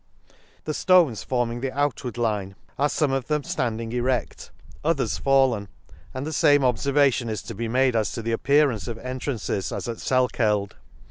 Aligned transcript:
—The 0.65 0.71
ftones 0.71 1.23
forming 1.23 1.61
the 1.61 1.71
outward 1.77 2.17
line 2.17 2.55
are 2.79 2.87
fomc 2.87 3.13
of 3.13 3.27
them 3.27 3.43
ftanding 3.43 3.91
eredt, 3.91 4.49
others 4.83 5.19
fallen, 5.19 5.67
and 6.11 6.25
the 6.25 6.33
fame 6.33 6.61
obfervation 6.63 7.29
is 7.29 7.43
to 7.43 7.53
be 7.53 7.67
made 7.67 7.95
as 7.95 8.11
to 8.13 8.23
the 8.23 8.31
appearance 8.31 8.87
of 8.87 8.97
entrances 8.97 9.71
as 9.71 9.87
at 9.87 9.97
Salkeld. 9.97 10.71